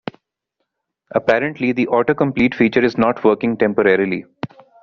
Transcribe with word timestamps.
Apparently, 1.11 1.73
the 1.73 1.85
autocomplete 1.85 2.55
feature 2.55 2.83
is 2.83 2.97
not 2.97 3.23
working 3.23 3.55
temporarily. 3.55 4.25